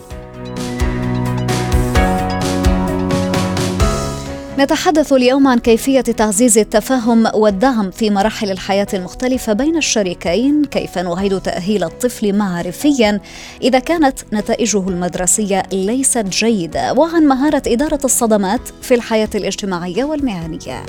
نتحدث 4.59 5.13
اليوم 5.13 5.47
عن 5.47 5.59
كيفية 5.59 6.01
تعزيز 6.01 6.59
التفاهم 6.59 7.27
والدعم 7.35 7.91
في 7.91 8.11
مراحل 8.11 8.51
الحياة 8.51 8.87
المختلفة 8.95 9.53
بين 9.53 9.77
الشريكين، 9.77 10.65
كيف 10.65 10.99
نعيد 10.99 11.41
تأهيل 11.41 11.85
الطفل 11.85 12.33
معرفيا 12.33 13.21
إذا 13.63 13.79
كانت 13.79 14.19
نتائجه 14.33 14.89
المدرسية 14.89 15.63
ليست 15.73 16.27
جيدة، 16.29 16.93
وعن 16.93 17.23
مهارة 17.23 17.63
إدارة 17.67 18.01
الصدمات 18.05 18.61
في 18.83 18.95
الحياة 18.95 19.31
الاجتماعية 19.35 20.05
والمهنية. 20.05 20.83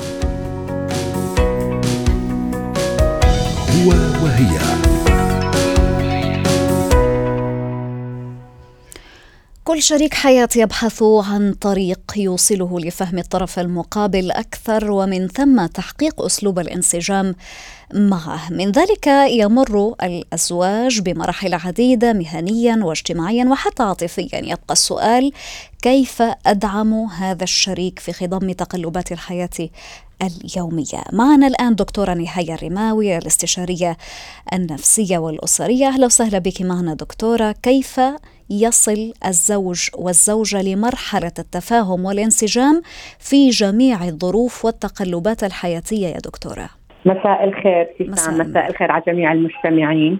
هو 3.75 3.89
وهي 4.23 4.66
كل 9.67 9.81
شريك 9.81 10.13
حياة 10.13 10.49
يبحث 10.55 11.03
عن 11.03 11.53
طريق 11.53 11.99
يوصله 12.17 12.79
لفهم 12.79 13.17
الطرف 13.17 13.59
المقابل 13.59 14.31
أكثر 14.31 14.91
ومن 14.91 15.27
ثم 15.27 15.65
تحقيق 15.65 16.21
أسلوب 16.21 16.59
الانسجام 16.59 17.35
معه. 17.93 18.51
من 18.51 18.71
ذلك 18.71 19.07
يمر 19.07 19.95
الأزواج 20.03 20.99
بمراحل 20.99 21.53
عديدة 21.53 22.13
مهنيا 22.13 22.79
واجتماعيا 22.83 23.45
وحتى 23.45 23.83
عاطفيا. 23.83 24.39
يبقى 24.39 24.71
السؤال 24.71 25.31
كيف 25.81 26.23
أدعم 26.45 26.93
هذا 26.93 27.43
الشريك 27.43 27.99
في 27.99 28.13
خضم 28.13 28.51
تقلبات 28.51 29.11
الحياة 29.11 29.69
اليومية؟ 30.21 31.03
معنا 31.13 31.47
الآن 31.47 31.75
دكتورة 31.75 32.13
نهاية 32.13 32.53
الرماوي 32.53 33.17
الاستشارية 33.17 33.97
النفسية 34.53 35.17
والأسرية. 35.17 35.87
أهلا 35.87 36.05
وسهلا 36.05 36.39
بك 36.39 36.61
معنا 36.61 36.93
دكتورة. 36.93 37.51
كيف 37.51 37.99
يصل 38.49 39.13
الزوج 39.25 39.89
والزوجة 39.97 40.61
لمرحلة 40.61 41.31
التفاهم 41.39 42.05
والانسجام 42.05 42.81
في 43.19 43.49
جميع 43.49 44.03
الظروف 44.03 44.65
والتقلبات 44.65 45.43
الحياتية 45.43 46.07
يا 46.07 46.17
دكتورة. 46.17 46.69
مساء 47.05 47.43
الخير 47.43 47.87
مساء, 47.99 48.33
مساء 48.33 48.69
الخير 48.69 48.91
على 48.91 49.03
جميع 49.07 49.31
المستمعين. 49.31 50.19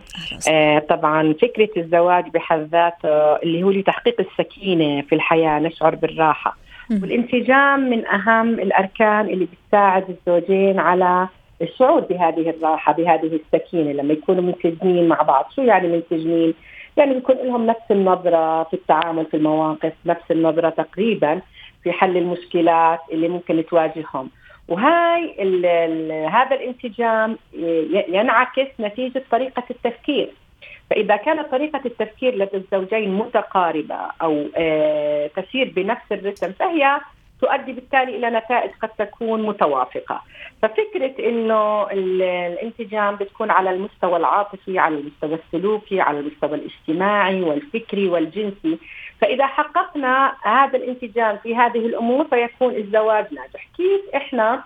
آه 0.49 0.79
طبعا 0.79 1.33
فكرة 1.41 1.69
الزواج 1.77 2.25
بحد 2.33 2.69
ذاته 2.71 3.35
اللي 3.35 3.63
هو 3.63 3.71
لتحقيق 3.71 4.15
السكينة 4.19 5.01
في 5.01 5.15
الحياة 5.15 5.59
نشعر 5.59 5.95
بالراحة. 5.95 6.57
والانسجام 7.01 7.79
من 7.89 8.07
أهم 8.07 8.53
الأركان 8.53 9.29
اللي 9.29 9.45
بتساعد 9.45 10.03
الزوجين 10.09 10.79
على 10.79 11.27
الشعور 11.61 11.99
بهذه 11.99 12.49
الراحة 12.49 12.93
بهذه 12.93 13.39
السكينة 13.53 13.91
لما 13.91 14.13
يكونوا 14.13 14.43
منسجمين 14.43 15.07
مع 15.07 15.21
بعض. 15.21 15.45
شو 15.55 15.61
يعني 15.61 15.87
منسجمين 15.87 16.53
يعني 16.97 17.13
بيكون 17.13 17.35
لهم 17.35 17.65
نفس 17.65 17.91
النظرة 17.91 18.63
في 18.63 18.73
التعامل 18.73 19.25
في 19.25 19.37
المواقف 19.37 19.93
نفس 20.05 20.31
النظرة 20.31 20.69
تقريبا 20.69 21.41
في 21.83 21.91
حل 21.91 22.17
المشكلات 22.17 22.99
اللي 23.11 23.27
ممكن 23.27 23.65
تواجههم. 23.65 24.29
وهاي 24.67 25.35
ال 25.43 25.65
ال 25.65 26.11
هذا 26.29 26.55
الانسجام 26.55 27.37
ينعكس 28.07 28.67
نتيجة 28.79 29.23
طريقة 29.31 29.63
التفكير. 29.71 30.29
فإذا 30.89 31.15
كانت 31.15 31.51
طريقة 31.51 31.81
التفكير 31.85 32.35
لدى 32.35 32.57
الزوجين 32.57 33.13
متقاربة 33.13 33.95
أو 34.21 34.45
آه 34.57 35.27
تسير 35.27 35.73
بنفس 35.75 36.11
الرتم 36.11 36.51
فهي 36.51 36.99
تؤدي 37.41 37.73
بالتالي 37.73 38.17
إلى 38.17 38.29
نتائج 38.29 38.71
قد 38.81 38.89
تكون 38.89 39.41
متوافقة. 39.41 40.21
ففكرة 40.61 41.29
إنه 41.29 41.91
الانسجام 41.91 43.15
بتكون 43.15 43.51
على 43.51 43.69
المستوى 43.69 44.17
العاطفي 44.17 44.79
على 44.79 44.95
المستوى 44.95 45.39
السلوكي 45.45 46.01
على 46.01 46.19
المستوى 46.19 46.55
الاجتماعي 46.55 47.41
والفكري 47.41 48.09
والجنسي 48.09 48.77
فإذا 49.21 49.47
حققنا 49.47 50.35
هذا 50.43 50.77
الانسجام 50.77 51.37
في 51.37 51.55
هذه 51.55 51.85
الأمور 51.85 52.25
فيكون 52.25 52.75
الزواج 52.75 53.33
ناجح. 53.33 53.67
كيف 53.77 54.15
إحنا 54.15 54.63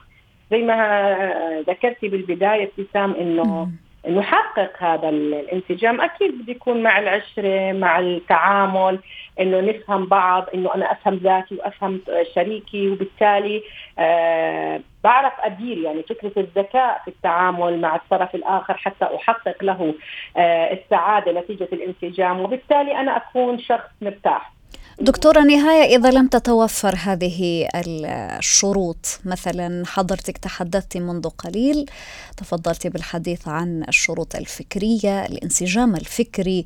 زي 0.52 0.62
ما 0.62 1.64
ذكرتي 1.68 2.08
بالبداية 2.08 2.64
ابتسام 2.64 3.14
إنه 3.14 3.70
نحقق 4.10 4.84
هذا 4.84 5.10
الانسجام. 5.10 6.02
أكيد 6.02 6.42
بده 6.42 6.52
يكون 6.52 6.84
مع 6.84 7.00
العشرة 7.00 7.72
مع 7.72 8.00
التعامل 8.00 9.00
إنه 9.40 9.60
نفهم 9.60 10.06
بعض 10.06 10.46
إنه 10.54 10.76
أنا 10.76 10.92
أفهم 10.92 11.16
ذاتي 11.16 11.56
وأفهم 11.56 12.02
شريكي 12.36 12.90
وبالتالي 12.90 13.64
آه 14.00 14.82
بعرف 15.04 15.34
أدير 15.40 15.78
يعني 15.78 16.04
فكرة 16.04 16.32
الذكاء 16.38 17.02
في 17.06 17.08
التعامل 17.08 17.82
مع 17.82 17.96
الطرف 17.96 18.36
الآخر 18.36 18.74
حتى 18.78 19.06
أحقق 19.16 19.64
له 19.64 19.94
آه 20.38 20.74
السعادة 20.74 21.32
نتيجة 21.32 21.68
الانسجام. 21.74 22.40
وبالتالي 22.40 23.00
أنا 23.00 23.18
أكون 23.18 23.60
شخص 23.60 23.90
مرتاح. 24.02 24.52
دكتورة 25.00 25.40
نهاية 25.40 25.98
إذا 25.98 26.12
لم 26.12 26.28
تتوفر 26.28 26.96
هذه 26.98 27.68
الشروط 27.76 29.20
مثلا 29.26 29.86
حضرتك 29.86 30.38
تحدثت 30.38 30.98
منذ 30.98 31.30
قليل 31.30 31.90
تفضلت 32.38 32.88
بالحديث 32.88 33.48
عن 33.48 33.84
الشروط 33.90 34.36
الفكرية 34.36 35.26
الانسجام 35.26 35.96
الفكري 35.96 36.66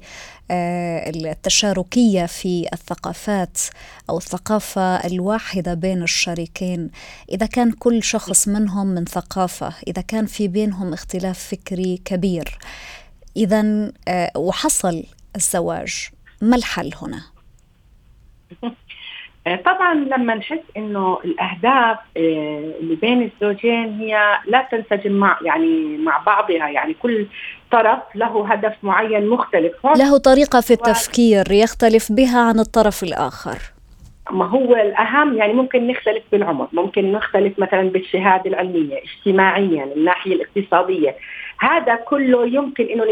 آه، 0.51 1.09
التشاركية 1.09 2.25
في 2.25 2.67
الثقافات 2.73 3.57
أو 4.09 4.17
الثقافة 4.17 4.95
الواحدة 4.95 5.73
بين 5.73 6.03
الشريكين 6.03 6.89
إذا 7.31 7.45
كان 7.45 7.71
كل 7.71 8.03
شخص 8.03 8.47
منهم 8.47 8.87
من 8.87 9.05
ثقافة 9.05 9.73
إذا 9.87 10.01
كان 10.01 10.25
في 10.25 10.47
بينهم 10.47 10.93
اختلاف 10.93 11.39
فكري 11.39 12.01
كبير 12.05 12.57
إذا 13.37 13.91
آه، 14.07 14.31
وحصل 14.37 15.03
الزواج 15.35 16.09
ما 16.41 16.55
الحل 16.55 16.91
هنا؟ 17.01 17.34
آه، 19.47 19.55
طبعا 19.55 19.93
لما 19.93 20.35
نحس 20.35 20.59
إنه 20.77 21.19
الأهداف 21.25 21.97
آه، 22.17 22.73
اللي 22.79 22.95
بين 22.95 23.21
الزوجين 23.21 23.99
هي 23.99 24.39
لا 24.47 24.67
تنسجم 24.71 25.11
مع 25.11 25.39
يعني 25.41 25.97
مع 25.97 26.17
بعضها 26.17 26.69
يعني 26.69 26.93
كل 26.93 27.27
طرف 27.71 27.99
له 28.15 28.47
هدف 28.53 28.73
معين 28.83 29.29
مختلف. 29.29 29.73
له 29.85 30.17
طريقة 30.17 30.61
في 30.61 30.71
التفكير 30.71 31.51
يختلف 31.51 32.11
بها 32.11 32.39
عن 32.39 32.59
الطرف 32.59 33.03
الآخر. 33.03 33.57
ما 34.31 34.45
هو 34.45 34.75
الأهم 34.75 35.37
يعني 35.37 35.53
ممكن 35.53 35.87
نختلف 35.87 36.23
بالعمر 36.31 36.67
ممكن 36.73 37.11
نختلف 37.11 37.59
مثلا 37.59 37.81
بالشهادة 37.81 38.49
العلمية 38.49 39.01
اجتماعيا 39.03 39.83
الناحية 39.95 40.33
الاقتصادية. 40.35 41.15
هذا 41.59 41.95
كله 41.95 42.47
يمكن 42.47 42.85
إنه 42.85 43.05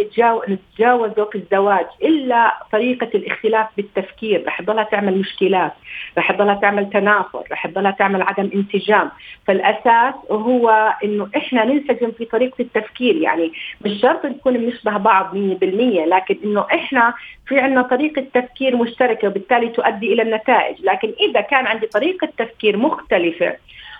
نتجاوزه 0.49 1.25
في 1.25 1.35
الزواج 1.35 1.85
إلا 2.03 2.53
طريقة 2.71 3.09
الاختلاف 3.15 3.67
بالتفكير. 3.77 4.43
رح 4.47 4.61
تضلها 4.61 4.83
تعمل 4.83 5.17
مشكلات 5.17 5.73
رح 6.17 6.31
تضلها 6.31 6.55
تعمل 6.55 6.89
تنافر 6.89 7.43
رح 7.51 7.67
تضلها 7.67 7.91
تعمل 7.91 8.21
عدم 8.21 8.49
انسجام. 8.55 9.11
فالأساس 9.47 10.13
هو 10.31 10.93
إنه 11.03 11.29
إحنا 11.37 11.65
ننسجم 11.65 12.11
في 12.11 12.25
طريقة 12.25 12.61
التفكير. 12.61 13.15
يعني 13.15 13.51
مش 13.85 14.01
شرط 14.01 14.25
نكون 14.25 14.57
بنشبه 14.57 14.97
بعض 14.97 15.33
100% 15.33 16.05
لكن 16.05 16.37
إنه 16.43 16.65
إحنا 16.73 17.13
في 17.47 17.59
عندنا 17.59 17.81
طريقة 17.81 18.25
تفكير 18.33 18.75
مشتركة 18.75 19.27
وبالتالي 19.27 19.69
تؤدي 19.69 20.13
إلى 20.13 20.21
النتائج. 20.21 20.75
لكن 20.83 21.13
إذا 21.29 21.41
كان 21.41 21.67
عندي 21.67 21.87
طريقة 21.87 22.29
تفكير 22.37 22.77
مختلفة 22.77 23.55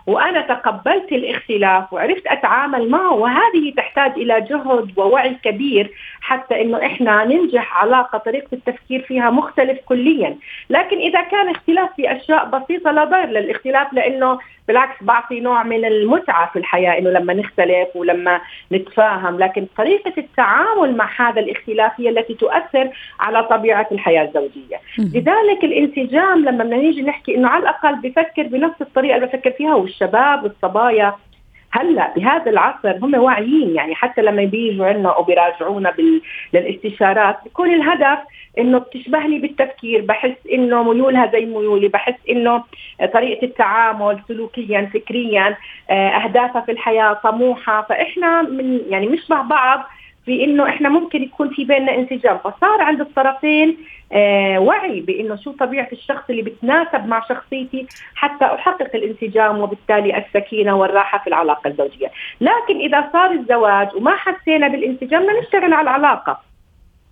وأنا 0.08 0.42
تقبلت 0.42 1.12
الاختلاف 1.12 1.94
وعرفت 1.94 2.28
أتعامل 2.28 2.90
معه 2.90 3.14
وهذه 3.14 3.74
تحتاج 3.78 4.12
إلى 4.12 4.42
جهد 4.42 4.92
ووعي 4.98 5.36
كبير 5.44 5.92
حتى 6.22 6.62
إنه 6.62 6.86
إحنا 6.86 7.26
ننجح 7.26 7.78
علاقة 7.78 8.18
طريقة 8.18 8.48
التفكير 8.54 9.02
فيها 9.02 9.30
مختلف 9.30 9.80
كليا، 9.86 10.36
لكن 10.70 10.98
إذا 10.98 11.22
كان 11.22 11.50
اختلاف 11.50 11.90
في 11.96 12.12
أشياء 12.12 12.46
بسيطة 12.46 12.92
لا 12.92 13.04
ضير 13.04 13.30
للاختلاف 13.30 13.94
لأنه 13.94 14.40
بالعكس 14.68 15.04
بعطي 15.04 15.40
نوع 15.40 15.64
من 15.64 15.86
المتعة 15.86 16.50
في 16.52 16.60
الحياة 16.60 17.00
إنه 17.00 17.10
لما 17.10 17.34
نختلف 17.34 17.88
ولما 17.96 18.42
نتفاهم، 18.72 19.40
لكن 19.40 19.68
طريقة 19.78 20.14
التعامل 20.18 20.98
مع 20.98 21.10
هذا 21.18 21.42
الاختلاف 21.42 21.92
هي 21.98 22.10
التي 22.10 22.34
تؤثر 22.34 22.90
على 23.20 23.44
طبيعة 23.44 23.88
الحياة 23.92 24.24
الزوجية، 24.24 24.80
لذلك 24.98 25.64
الانسجام 25.64 26.46
لما 26.46 26.64
بدنا 26.64 26.78
نيجي 26.78 27.02
نحكي 27.02 27.36
إنه 27.36 27.48
على 27.48 27.62
الأقل 27.64 27.96
بفكر 27.96 28.44
بنفس 28.44 28.82
الطريقة 28.82 29.16
اللي 29.16 29.28
بفكر 29.28 29.52
فيها 29.52 29.76
والشباب 29.94 30.44
والصبايا. 30.44 31.16
هلأ 31.72 32.14
بهذا 32.16 32.52
العصر 32.52 32.98
هم 32.98 33.16
واعيين 33.16 33.76
يعني 33.76 33.96
حتى 33.96 34.22
لما 34.22 34.44
بيجوا 34.44 34.86
عندنا 34.86 35.10
أو 35.10 35.24
بيراجعونا 35.24 35.92
بال... 35.92 36.22
للاستشارات 36.54 37.38
بيكون 37.44 37.74
الهدف 37.74 38.20
إنه 38.58 38.78
بتشبهني 38.78 39.40
بالتفكير 39.40 40.02
بحس 40.02 40.36
إنه 40.54 40.84
ميولها 40.84 41.32
زي 41.32 41.46
ميولي 41.46 41.88
بحس 41.88 42.16
إنه 42.30 42.64
طريقة 43.14 43.46
التعامل 43.46 44.20
سلوكيا 44.28 44.90
فكريا 44.94 45.58
آه، 45.90 46.10
أهدافها 46.10 46.62
في 46.62 46.72
الحياة 46.72 47.14
طموحة. 47.14 47.82
فإحنا 47.82 48.42
من 48.42 48.80
يعني 48.90 49.08
مشبه 49.08 49.42
بعض 49.42 49.84
في 50.26 50.44
انه 50.44 50.70
إحنا 50.70 50.90
ممكن 50.90 51.24
يكون 51.24 51.50
في 51.50 51.66
بيننا 51.66 51.96
انسجام 51.96 52.38
فصار 52.38 52.82
عند 52.82 53.02
الطرفين 53.02 53.78
آه 54.12 54.60
وعي 54.60 55.02
بإنه 55.02 55.36
شو 55.36 55.52
طبيعة 55.52 55.88
الشخص 55.92 56.24
اللي 56.30 56.42
بتناسب 56.42 57.08
مع 57.08 57.22
شخصيتي 57.30 57.88
حتى 58.16 58.46
أحقق 58.46 58.96
الانسجام 58.96 59.60
وبالتالي 59.60 60.18
السكينة 60.18 60.76
والراحة 60.76 61.18
في 61.18 61.28
العلاقة 61.28 61.68
الزوجية، 61.68 62.12
لكن 62.42 62.80
إذا 62.80 63.10
صار 63.14 63.32
الزواج 63.32 63.96
وما 63.96 64.16
حسينا 64.16 64.68
بالانسجام 64.68 65.24
بدنا 65.24 65.40
نشتغل 65.40 65.74
على 65.74 65.82
العلاقة. 65.82 66.40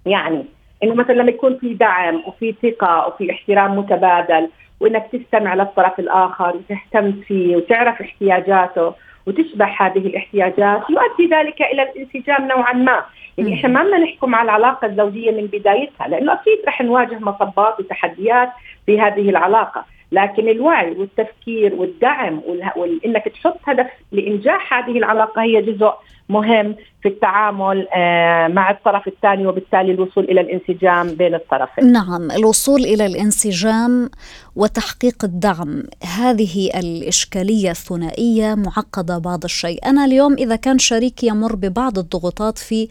يعني 0.06 0.46
إنه 0.84 0.94
مثلا 0.94 1.14
لما 1.14 1.30
يكون 1.30 1.58
في 1.58 1.74
دعم 1.74 2.24
وفي 2.28 2.56
ثقة 2.64 3.08
وفي 3.08 3.32
احترام 3.32 3.78
متبادل 3.78 4.50
وإنك 4.80 5.10
تستمع 5.14 5.54
للطرف 5.54 6.00
الآخر 6.00 6.56
وتهتم 6.56 7.12
فيه 7.12 7.56
وتعرف 7.56 8.02
احتياجاته 8.02 8.94
وتشبع 9.28 9.76
هذه 9.80 9.98
الاحتياجات 10.08 10.82
يؤدي 10.90 11.36
ذلك 11.36 11.62
إلى 11.62 11.84
الانسجام 11.84 12.48
نوعا 12.48 12.74
ما، 12.74 13.06
يعني 13.38 13.54
إحنا 13.54 13.70
ما 13.70 13.84
بدنا 13.84 13.98
نحكم 13.98 14.36
على 14.36 14.46
العلاقة 14.46 14.86
الزوجية 14.86 15.32
من 15.32 15.46
بدايتها 15.46 16.08
لأنه 16.08 16.34
أكيد 16.34 16.60
رح 16.68 16.82
نواجه 16.82 17.20
مصبات 17.20 17.80
وتحديات 17.80 18.50
في 18.86 19.02
هذه 19.02 19.30
العلاقة، 19.30 19.86
لكن 20.12 20.50
الوعي 20.50 20.92
والتفكير 20.92 21.76
والدعم 21.76 22.42
وإنك 22.76 23.24
تحط 23.24 23.60
هدف 23.66 23.88
لإنجاح 24.12 24.74
هذه 24.74 24.98
العلاقة 24.98 25.42
هي 25.42 25.62
جزء 25.62 25.94
مهم 26.32 26.76
في 27.02 27.08
التعامل 27.08 27.88
آه، 27.96 28.48
مع 28.48 28.72
الطرف 28.72 29.08
الثاني 29.08 29.48
وبالتالي 29.48 29.92
الوصول 29.92 30.24
إلى 30.24 30.42
الانسجام 30.42 31.08
بين 31.08 31.36
الطرفين. 31.36 31.92
نعم، 31.92 32.32
الوصول 32.32 32.80
إلى 32.80 33.06
الانسجام 33.06 34.10
وتحقيق 34.56 35.26
الدعم، 35.26 35.84
هذه 36.18 36.70
الإشكالية 36.80 37.72
الثنائية 37.72 38.56
معقدة 38.56 39.18
بعض 39.18 39.44
الشيء، 39.44 39.86
أنا 39.86 40.06
اليوم 40.06 40.34
إذا 40.34 40.56
كان 40.56 40.80
شريكي 40.80 41.28
يمر 41.28 41.56
ببعض 41.56 42.00
الضغوطات 42.00 42.58
في 42.58 42.88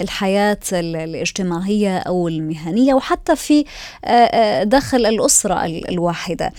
الحياة 0.00 0.58
الاجتماعية 0.72 1.98
أو 1.98 2.28
المهنية 2.28 2.94
وحتى 2.94 3.36
في 3.36 3.64
آه، 4.04 4.08
آه، 4.08 4.64
داخل 4.64 5.06
الأسرة 5.06 5.64
الواحدة، 5.64 6.52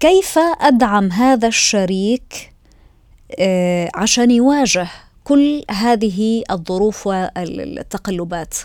كيف 0.00 0.38
أدعم 0.60 1.12
هذا 1.12 1.48
الشريك 1.48 2.52
عشان 3.94 4.30
يواجه 4.30 4.88
كل 5.28 5.62
هذه 5.70 6.42
الظروف 6.50 7.06
والتقلبات؟ 7.06 8.56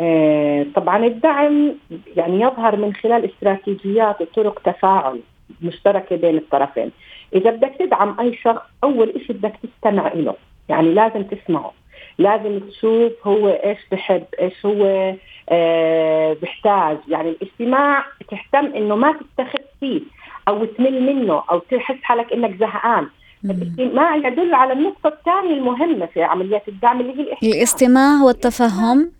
آه، 0.00 0.66
طبعا 0.74 1.06
الدعم 1.06 1.74
يعني 2.16 2.40
يظهر 2.40 2.76
من 2.76 2.94
خلال 2.94 3.30
استراتيجيات 3.30 4.20
وطرق 4.20 4.62
تفاعل 4.62 5.20
مشتركة 5.62 6.16
بين 6.16 6.36
الطرفين. 6.36 6.90
إذا 7.34 7.50
بدك 7.50 7.74
تدعم 7.78 8.20
أي 8.20 8.36
شخص 8.36 8.62
أول 8.84 9.12
شيء 9.26 9.36
بدك 9.36 9.54
تستمع 9.62 10.12
له، 10.12 10.34
يعني 10.68 10.94
لازم 10.94 11.22
تسمعه. 11.22 11.72
لازم 12.18 12.58
تشوف 12.58 13.12
هو 13.26 13.48
إيش 13.48 13.78
بحب، 13.92 14.24
إيش 14.40 14.66
هو 14.66 15.14
آه 15.48 16.36
بحتاج، 16.42 16.98
يعني 17.08 17.28
الاستماع 17.28 18.04
تهتم 18.30 18.66
إنه 18.76 18.96
ما 18.96 19.12
تتخذ 19.12 19.64
فيه 19.80 20.00
أو 20.48 20.64
تمل 20.64 21.02
منه 21.02 21.42
أو 21.50 21.58
تحس 21.58 22.02
حالك 22.02 22.32
إنك 22.32 22.56
زهقان، 22.60 23.08
الاستماع 23.44 24.16
يدل 24.16 24.54
على 24.54 24.72
النقطة 24.72 25.08
الثانية 25.08 25.54
المهمة 25.54 26.06
في 26.06 26.22
عمليات 26.22 26.68
الدعم 26.68 27.00
اللي 27.00 27.12
هي 27.12 27.22
الاستماع 27.22 27.54
الاستماع 27.54 28.22
والتفهم. 28.22 29.12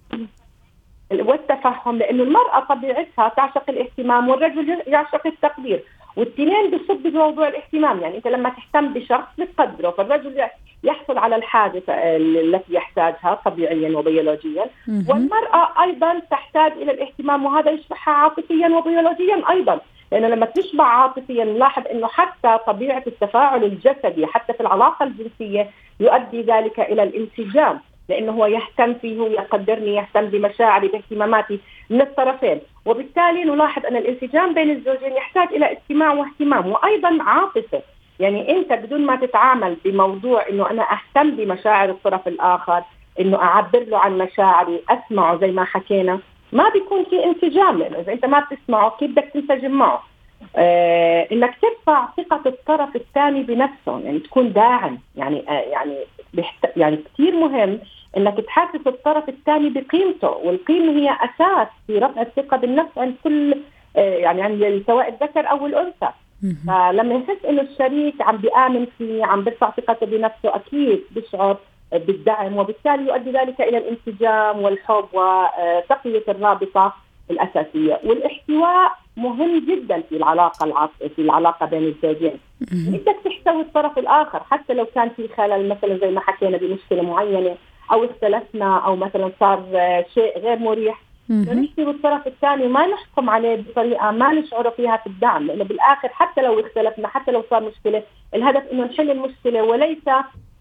والتفهم 1.12 1.96
لأنه 1.98 2.22
المرأة 2.22 2.60
طبيعتها 2.60 3.28
تعشق 3.36 3.62
الاهتمام 3.68 4.28
والرجل 4.28 4.82
يعشق 4.86 5.26
التقدير 5.26 5.82
والاثنين 6.16 6.70
بصب 6.70 7.02
بموضوع 7.02 7.48
الاهتمام 7.48 8.00
يعني 8.00 8.16
أنت 8.16 8.26
لما 8.26 8.48
تهتم 8.50 8.92
بشخص 8.92 9.28
بتقدره 9.38 9.90
فالرجل 9.90 10.42
يحصل 10.84 11.18
على 11.18 11.36
الحاجة 11.36 11.82
التي 11.88 12.74
يحتاجها 12.74 13.40
طبيعيا 13.44 13.98
وبيولوجيا 13.98 14.66
والمرأة 15.08 15.82
أيضا 15.82 16.18
تحتاج 16.30 16.72
إلى 16.72 16.92
الاهتمام 16.92 17.44
وهذا 17.44 17.70
يشبهها 17.70 18.10
عاطفيا 18.10 18.68
وبيولوجيا 18.68 19.50
أيضا. 19.50 19.80
لأنه 20.12 20.28
لما 20.28 20.46
تشبع 20.46 20.84
عاطفيا 20.84 21.44
نلاحظ 21.44 21.82
إنه 21.86 22.06
حتى 22.06 22.58
طبيعة 22.66 23.02
التفاعل 23.06 23.64
الجسدي 23.64 24.26
حتى 24.26 24.52
في 24.52 24.60
العلاقة 24.60 25.04
الجنسية 25.04 25.70
يؤدي 26.00 26.42
ذلك 26.42 26.80
إلى 26.80 27.02
الانسجام 27.02 27.80
لأنه 28.08 28.32
هو 28.32 28.46
يهتم 28.46 28.94
فيه 28.94 29.22
يقدرني 29.22 29.94
يهتم 29.94 30.26
بمشاعري 30.26 30.88
باهتماماتي 30.88 31.60
من 31.90 32.00
الطرفين. 32.00 32.60
وبالتالي 32.86 33.44
نلاحظ 33.44 33.86
أن 33.86 33.96
الانسجام 33.96 34.54
بين 34.54 34.70
الزوجين 34.70 35.12
يحتاج 35.12 35.48
إلى 35.52 35.72
استماع 35.72 36.12
واهتمام 36.12 36.66
وأيضا 36.66 37.18
عاطفه 37.22 37.82
يعني 38.20 38.50
أنت 38.56 38.72
بدون 38.72 39.06
ما 39.06 39.16
تتعامل 39.16 39.76
بموضوع 39.84 40.48
إنه 40.48 40.70
أنا 40.70 40.82
أهتم 40.92 41.30
بمشاعر 41.36 41.90
الطرف 41.90 42.28
الآخر 42.28 42.82
إنه 43.20 43.42
أعبر 43.42 43.84
له 43.84 43.98
عن 43.98 44.18
مشاعري 44.18 44.82
أسمعه 44.90 45.38
زي 45.40 45.50
ما 45.50 45.64
حكينا. 45.64 46.18
ما 46.52 46.68
بيكون 46.68 47.04
في 47.04 47.24
انسجام 47.24 47.78
لأنه 47.78 47.98
إذا 47.98 48.12
أنت 48.12 48.24
ما 48.24 48.40
بتسمعه 48.40 48.96
كيف 48.98 49.10
بدك 49.10 49.30
تنسجم 49.34 49.70
معه؟ 49.70 50.02
آه 50.56 51.28
إنك 51.32 51.54
ترفع 51.62 52.08
ثقة 52.16 52.42
الطرف 52.46 52.96
الثاني 52.96 53.42
بنفسه 53.42 54.00
يعني 54.00 54.18
تكون 54.18 54.52
داعم. 54.52 54.98
يعني 55.16 55.44
آه 55.48 55.52
يعني 55.60 55.96
بحت... 56.34 56.66
يعني 56.76 56.96
كثير 56.96 57.34
مهم 57.34 57.78
إنك 58.16 58.40
تحسس 58.40 58.86
الطرف 58.86 59.28
الثاني 59.28 59.70
بقيمته 59.70 60.28
والقيمة 60.28 60.92
هي 60.92 61.10
أساس 61.10 61.68
في 61.86 61.98
رفع 61.98 62.22
الثقة 62.22 62.56
بالنفس 62.56 62.98
عند 62.98 63.14
كل 63.24 63.54
آه 63.96 64.14
يعني 64.16 64.42
عند 64.42 64.82
سواء 64.86 65.08
الذكر 65.08 65.50
أو 65.50 65.66
الأنثى. 65.66 66.08
فلما 66.66 67.14
يحس 67.14 67.44
إنه 67.44 67.62
الشريك 67.62 68.22
عم 68.22 68.36
بيآمن 68.36 68.86
فيه 68.98 69.24
عم 69.24 69.44
بيرفع 69.44 69.70
ثقته 69.70 70.06
بنفسه 70.06 70.56
أكيد 70.56 71.02
بيشعر 71.10 71.56
بالدعم 71.92 72.56
وبالتالي 72.56 73.08
يؤدي 73.08 73.30
ذلك 73.30 73.60
إلى 73.60 73.78
الانسجام 73.78 74.62
والحب 74.62 75.08
وتقوية 75.12 76.24
الرابطة 76.28 76.94
الأساسية. 77.30 78.00
والاحتواء 78.04 78.92
مهم 79.16 79.66
جدا 79.68 80.00
في 80.00 80.16
العلاقة 80.16 80.64
العص... 80.64 80.90
في 81.16 81.22
العلاقة 81.22 81.66
بين 81.66 81.84
الزوجين. 81.84 82.40
بدك 82.60 83.16
تحتوي 83.24 83.60
الطرف 83.60 83.98
الآخر. 83.98 84.42
حتى 84.50 84.74
لو 84.74 84.84
كان 84.84 85.08
في 85.08 85.28
خلل 85.28 85.68
مثلا 85.68 85.98
زي 85.98 86.10
ما 86.10 86.20
حكينا 86.20 86.56
بمشكلة 86.56 87.02
معينة 87.02 87.56
أو 87.92 88.04
اختلفنا 88.04 88.78
أو 88.78 88.96
مثلا 88.96 89.32
صار 89.40 89.62
شيء 90.14 90.38
غير 90.38 90.58
مريح. 90.58 91.02
نحكي 91.30 91.84
بالطرف 91.84 92.26
الثاني 92.26 92.66
وما 92.66 92.86
نحكم 92.86 93.30
عليه 93.30 93.56
بطريقة 93.56 94.10
ما 94.10 94.32
نشعر 94.32 94.70
فيها 94.70 94.96
في 94.96 95.06
الدعم. 95.06 95.46
لأنه 95.46 95.64
بالآخر 95.64 96.08
حتى 96.08 96.42
لو 96.42 96.60
اختلفنا 96.60 97.08
حتى 97.08 97.30
لو 97.30 97.44
صار 97.50 97.62
مشكلة 97.62 98.02
الهدف 98.34 98.62
إنه 98.72 98.84
نحل 98.84 99.10
المشكلة 99.10 99.62
وليس 99.62 100.08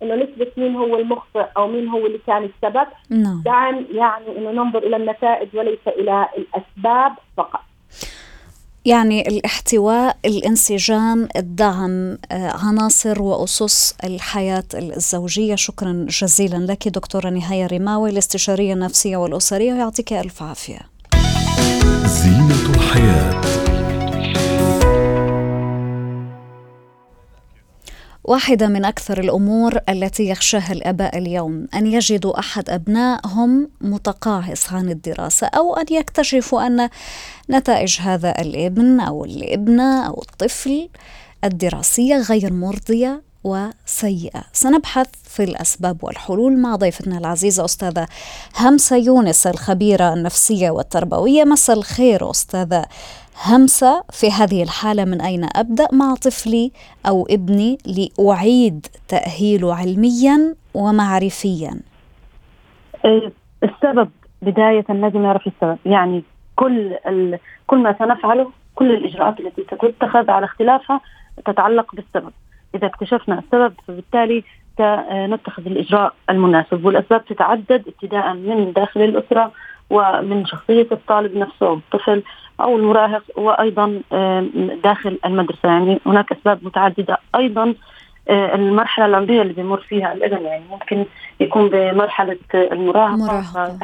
إنه 0.03 0.15
نثبت 0.15 0.53
مين 0.57 0.75
هو 0.75 0.97
المخطئ 0.97 1.45
أو 1.57 1.67
مين 1.67 1.87
هو 1.87 2.05
اللي 2.05 2.19
كان 2.27 2.43
السبب. 2.43 2.87
نعم. 3.09 3.41
دعم 3.45 3.85
يعني 3.91 4.37
إنه 4.37 4.51
ننظر 4.51 4.79
إلى 4.79 4.95
النتائج 4.95 5.47
وليس 5.53 5.87
إلى 5.87 6.27
الأسباب 6.37 7.11
فقط. 7.37 7.59
يعني 8.85 9.27
الاحتواء 9.27 10.17
الانسجام 10.25 11.27
الدعم 11.35 12.17
آه، 12.31 12.51
عناصر 12.65 13.21
وأسس 13.21 13.95
الحياة 14.03 14.63
الزوجية. 14.73 15.55
شكرا 15.55 16.05
جزيلا 16.09 16.57
لك 16.71 16.87
دكتورة 16.87 17.29
نهاية 17.29 17.67
رماوي 17.67 18.09
الاستشارية 18.09 18.73
النفسية 18.73 19.17
والأسرية 19.17 19.73
ويعطيك 19.73 20.13
ألف 20.13 20.43
عافية. 20.43 20.79
زينة 22.05 22.75
الحياة. 22.75 23.36
واحدة 28.27 28.67
من 28.67 28.85
أكثر 28.85 29.19
الأمور 29.19 29.79
التي 29.89 30.29
يخشاها 30.29 30.71
الآباء 30.71 31.17
اليوم 31.17 31.67
أن 31.73 31.87
يجدوا 31.87 32.39
أحد 32.39 32.69
أبنائهم 32.69 33.69
متقاعس 33.81 34.73
عن 34.73 34.89
الدراسة 34.89 35.47
أو 35.47 35.75
أن 35.75 35.85
يكتشفوا 35.91 36.67
أن 36.67 36.89
نتائج 37.49 37.97
هذا 38.01 38.41
الابن 38.41 38.99
أو 38.99 39.25
الابنة 39.25 40.07
أو 40.07 40.21
الطفل 40.21 40.89
الدراسية 41.43 42.17
غير 42.17 42.53
مرضية 42.53 43.21
وسيئة. 43.43 44.43
سنبحث 44.53 45.07
في 45.23 45.43
الأسباب 45.43 46.03
والحلول 46.03 46.57
مع 46.57 46.75
ضيفتنا 46.75 47.17
العزيزة 47.17 47.65
أستاذة 47.65 48.07
همسة 48.57 48.95
يونس 48.95 49.47
الخبيرة 49.47 50.13
النفسية 50.13 50.69
والتربوية. 50.69 51.43
مساء 51.43 51.77
الخير 51.77 52.31
أستاذة 52.31 52.85
همسة 53.45 54.03
في 54.11 54.31
هذه 54.31 54.63
الحالة 54.63 55.05
من 55.05 55.21
أين 55.21 55.47
أبدأ؟ 55.55 55.87
مع 55.93 56.15
طفلي 56.15 56.71
أو 57.07 57.27
ابني 57.29 57.77
لأعيد 57.85 58.85
تأهيله 59.07 59.75
علميا 59.75 60.55
ومعرفيا. 60.73 61.79
إيه، 63.05 63.31
السبب 63.63 64.09
بداية 64.41 64.85
لازم 64.89 65.21
نعرف 65.21 65.47
السبب. 65.47 65.77
يعني 65.85 66.23
كل 66.55 66.97
كل 67.67 67.77
ما 67.77 67.95
سنفعله 67.99 68.51
كل 68.75 68.91
الإجراءات 68.91 69.39
التي 69.39 69.63
ستتخذ 69.63 70.29
على 70.29 70.45
اختلافها 70.45 71.01
تتعلق 71.45 71.95
بالسبب. 71.95 72.31
إذا 72.75 72.87
اكتشفنا 72.87 73.39
السبب 73.39 73.73
فبالتالي 73.87 74.43
نتخذ 75.11 75.65
الإجراء 75.65 76.13
المناسب. 76.29 76.85
والأسباب 76.85 77.25
تتعدد 77.25 77.83
ابتداء 77.87 78.33
من 78.33 78.73
داخل 78.73 79.01
الأسرة 79.01 79.51
ومن 79.89 80.45
شخصية 80.45 80.87
الطالب 80.91 81.37
نفسه 81.37 81.67
أو 81.67 81.79
أو 82.61 82.77
المراهق 82.77 83.23
وأيضا 83.35 84.01
داخل 84.83 85.19
المدرسة. 85.25 85.69
يعني 85.69 85.99
هناك 86.05 86.31
أسباب 86.31 86.65
متعددة. 86.65 87.17
أيضا 87.35 87.73
آه، 88.29 88.55
المرحلة 88.55 89.05
العمرية 89.05 89.41
اللي 89.41 89.53
بيمر 89.53 89.79
فيها 89.79 90.13
الابن 90.13 90.45
يعني 90.45 90.63
ممكن 90.71 91.05
يكون 91.39 91.69
بمرحلة 91.69 92.37
المراهقة 92.53 93.15
مراهقة. 93.15 93.77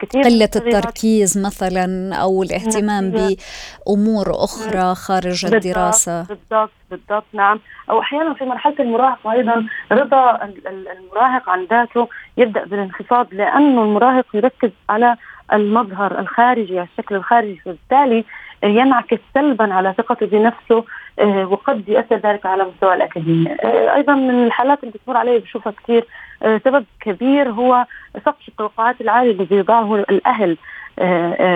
كثير 0.00 0.22
قلة 0.22 0.50
التركيز 0.56 1.38
مثلا 1.38 2.14
أو 2.14 2.42
الاهتمام 2.42 3.10
بأمور 3.10 4.30
أخرى 4.30 4.94
خارج 4.94 5.42
بالضبط. 5.46 5.54
الدراسة. 5.66 6.22
بالضبط. 6.22 6.70
بالضبط. 6.90 7.24
نعم. 7.32 7.60
أو 7.90 8.00
أحيانا 8.00 8.34
في 8.34 8.44
مرحلة 8.44 8.74
المراهقة 8.80 9.32
أيضا 9.32 9.66
رضا 9.92 10.50
المراهق 10.66 11.50
عن 11.50 11.66
ذاته 11.70 12.08
يبدأ 12.36 12.64
بالانخفاض 12.64 13.26
لأنه 13.32 13.82
المراهق 13.82 14.26
يركز 14.34 14.70
على 14.88 15.16
المظهر 15.52 16.18
الخارجي 16.18 16.82
الشكل 16.82 17.14
الخارجي 17.14 17.56
فبالتالي 17.64 18.24
ينعكس 18.64 19.18
سلبا 19.34 19.74
على 19.74 19.94
ثقته 19.98 20.26
بنفسه 20.26 20.84
آه، 21.18 21.46
وقد 21.46 21.88
يؤثر 21.88 22.16
ذلك 22.16 22.46
على 22.46 22.64
مستوى 22.64 22.94
الأكاديمي 22.94 23.50
آه، 23.50 23.94
أيضا 23.94 24.14
من 24.14 24.46
الحالات 24.46 24.78
اللي 24.84 24.92
بتمر 24.94 25.16
علي 25.16 25.38
بشوفها 25.38 25.72
كثير 25.72 26.04
آه، 26.42 26.60
سبب 26.64 26.84
كبير 27.00 27.50
هو 27.50 27.86
سقف 28.24 28.48
التوقعات 28.48 29.00
العالي 29.00 29.30
الذي 29.30 29.56
يضعه 29.56 29.94
الأهل 29.94 30.56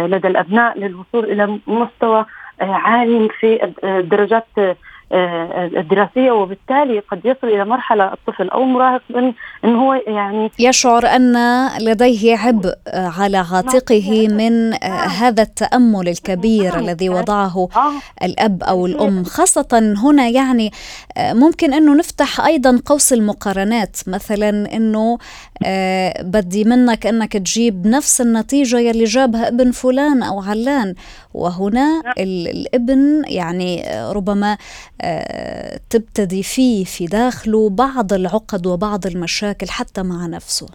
لدى 0.06 0.28
الأبناء 0.28 0.78
للوصول 0.78 1.24
إلى 1.24 1.58
مستوى 1.66 2.26
عالي 2.60 3.28
في 3.28 3.72
الدرجات 3.84 4.46
الدراسية 5.12 6.30
وبالتالي 6.30 6.98
قد 6.98 7.20
يصل 7.24 7.46
إلى 7.46 7.64
مرحلة 7.64 8.12
الطفل 8.12 8.48
أو 8.48 8.62
المراهق 8.62 9.02
من 9.10 9.32
أنه 9.64 9.84
هو 9.84 9.94
يعني 9.94 10.50
يشعر 10.58 11.06
أن 11.06 11.36
لديه 11.80 12.36
عبء 12.36 12.74
على 12.94 13.36
عاتقه 13.52 14.28
من 14.28 14.74
هذا 15.08 15.42
التأمل 15.42 16.08
الكبير 16.08 16.78
الذي 16.78 17.08
وضعه 17.08 17.68
الأب 18.22 18.62
أو 18.62 18.86
الأم. 18.86 19.24
خاصة 19.24 19.94
هنا 20.04 20.28
يعني 20.28 20.70
ممكن 21.18 21.74
أنه 21.74 21.94
نفتح 21.94 22.40
أيضا 22.40 22.80
قوس 22.86 23.12
المقارنات. 23.12 23.96
مثلا 24.06 24.76
أنه 24.76 25.18
بدي 26.20 26.64
منك 26.64 27.06
أنك 27.06 27.32
تجيب 27.32 27.86
نفس 27.86 28.20
النتيجة 28.20 28.78
يلي 28.78 29.04
جابها 29.04 29.48
ابن 29.48 29.70
فلان 29.70 30.22
أو 30.22 30.40
علان. 30.40 30.94
وهنا 31.34 32.02
الابن 32.18 33.22
يعني 33.26 33.84
ربما 34.12 34.56
تبتدي 35.90 36.42
فيه 36.42 36.84
في 36.84 37.06
داخله 37.06 37.70
بعض 37.70 38.12
العقد 38.12 38.66
وبعض 38.66 39.06
المشاكل 39.06 39.68
حتى 39.68 40.02
مع 40.02 40.26
نفسه. 40.26 40.66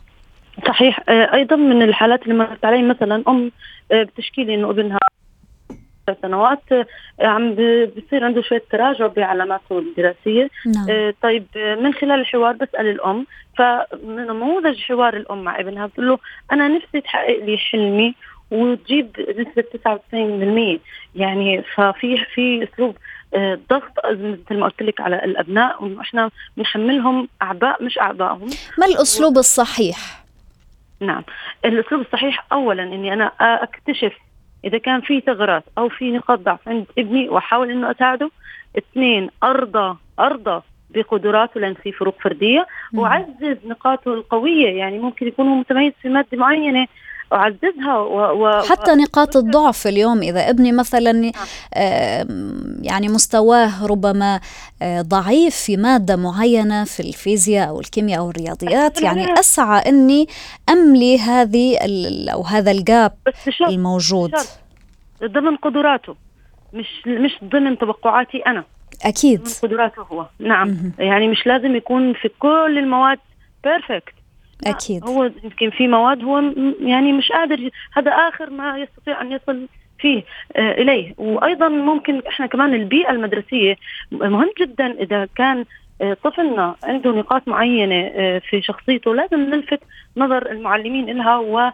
صحيح. 0.68 1.00
آه، 1.10 1.34
أيضا 1.34 1.56
من 1.56 1.82
الحالات 1.82 2.24
اللي 2.24 2.34
مرت 2.34 2.66
علي 2.66 2.82
مثلا 2.82 3.24
أم 3.28 3.52
آه، 3.92 4.04
بتشكي 4.04 4.44
لي 4.44 4.56
إنه 4.56 4.70
ابنها 4.70 5.00
سنوات 6.22 6.72
آه، 6.72 6.86
عم 7.22 7.54
بصير 7.98 8.24
عنده 8.24 8.42
شوية 8.42 8.64
تراجع 8.72 9.08
بعلاماته 9.08 9.80
الدراسية. 9.80 10.50
نعم. 10.66 11.14
طيب 11.22 11.46
من 11.56 11.94
خلال 11.94 12.20
الحوار 12.20 12.54
بسأل 12.54 12.88
الأم 12.88 13.26
فمن 13.58 14.16
نموذج 14.16 14.80
حوار 14.80 15.16
الأم 15.18 15.44
مع 15.44 15.60
ابنها 15.60 15.86
بتقول 15.86 16.08
له 16.08 16.20
أنا 16.52 16.68
نفسي 16.68 17.02
تحقق 17.02 17.44
لي 17.44 17.58
حلمي 17.58 18.16
وتجيب 18.52 19.08
نسبة 19.38 19.64
99% 20.76 20.80
يعني 21.16 21.64
ففي 21.76 22.26
في 22.34 22.64
أسلوب 22.64 22.96
ضغط 23.70 23.92
مثل 24.06 24.60
ما 24.60 24.66
قلت 24.66 24.82
لك 24.82 25.02
على 25.02 25.16
الأبناء 25.16 25.84
وانه 25.84 26.02
إحنا 26.02 26.32
بنحملهم 26.58 27.28
اعباء 27.42 27.84
مش 27.84 27.98
اعبائهم 28.00 28.50
ما 28.78 28.86
الأسلوب 28.86 29.38
الصحيح؟ 29.38 30.26
نعم. 31.00 31.24
الأسلوب 31.66 32.02
الصحيح 32.02 32.46
اولا 32.52 32.84
إني 32.84 33.14
أنا 33.14 33.32
أكتشف 33.42 34.14
إذا 34.66 34.78
كان 34.78 35.02
في 35.02 35.22
ثغرات 35.22 35.64
أو 35.78 35.90
في 35.90 36.12
نقاط 36.12 36.40
ضعف 36.40 36.68
عند 36.68 36.86
ابني 36.98 37.30
وأحاول 37.30 37.72
إنه 37.72 37.92
أساعده. 37.92 38.32
اثنين 38.78 39.30
أرضى 39.44 39.98
أرضى 40.20 40.62
بقدراته 40.90 41.60
لأن 41.60 41.74
في 41.74 41.92
فروق 41.92 42.16
فردية. 42.22 42.68
وعزز 42.94 43.58
نقاطه 43.66 44.14
القوية 44.14 44.78
يعني 44.78 45.00
ممكن 45.00 45.28
يكون 45.28 45.48
هو 45.48 45.56
متميز 45.56 45.94
في 46.02 46.10
مادة 46.10 46.38
معينة. 46.38 46.88
أعززها 47.34 47.98
و... 47.98 48.44
و... 48.44 48.62
حتى 48.62 48.92
نقاط 48.92 49.38
الضعف 49.38 49.88
اليوم 49.88 50.22
إذا 50.22 50.50
ابني 50.50 50.72
مثلا 50.72 51.32
يعني 52.82 53.08
مستواه 53.08 53.86
ربما 53.86 54.40
آه، 54.82 55.02
ضعيف 55.02 55.56
في 55.56 55.78
مادة 55.78 56.16
معينة 56.16 56.84
في 56.84 57.00
الفيزياء 57.00 57.70
أو 57.70 57.80
الكيمياء 57.80 58.20
أو 58.20 58.30
الرياضيات 58.30 59.02
يعني 59.02 59.34
أسعى 59.40 59.90
إني 59.90 60.28
أملي 60.70 61.20
هذه 61.20 61.78
أو 62.34 62.42
هذا 62.42 62.72
الجاب 62.72 63.14
الموجود. 63.70 64.32
ضمن 65.24 65.56
قدراته 65.56 66.16
مش 66.74 67.08
مش 67.08 67.40
ضمن 67.44 67.78
توقعاتي 67.78 68.38
أنا. 68.38 68.64
أكيد. 69.06 69.44
ضمن 69.44 69.54
قدراته 69.64 70.02
هو. 70.02 70.26
نعم. 70.40 70.92
يعني 71.00 71.28
مش 71.28 71.48
لازم 71.48 71.76
يكون 71.76 72.14
في 72.14 72.30
كل 72.40 72.78
المواد 72.78 73.20
بيرفكت 73.64 74.14
أكيد. 74.68 75.04
هو 75.08 75.24
يمكن 75.44 75.70
في 75.70 75.88
مواد 75.88 76.24
هو 76.24 76.44
يعني 76.82 77.14
مش 77.14 77.32
قادر 77.32 77.70
هذا 77.94 78.12
آخر 78.12 78.50
ما 78.50 78.78
يستطيع 78.78 79.22
أن 79.22 79.32
يصل 79.32 79.68
فيه 80.00 80.24
آه 80.56 80.72
إليه. 80.72 81.14
وأيضا 81.18 81.70
ممكن 81.70 82.22
إحنا 82.28 82.46
كمان 82.46 82.74
البيئة 82.74 83.12
المدرسية 83.12 83.76
مهم 84.12 84.50
جدا 84.62 84.92
إذا 85.02 85.28
كان 85.38 85.66
آه 86.02 86.18
طفلنا 86.24 86.76
عنده 86.84 87.12
نقاط 87.12 87.48
معينة 87.48 88.12
آه 88.16 88.40
في 88.50 88.62
شخصيته 88.62 89.16
لازم 89.16 89.40
نلفت 89.40 89.80
نظر 90.18 90.52
المعلمين 90.52 91.06
لها 91.18 91.38
و 91.38 91.72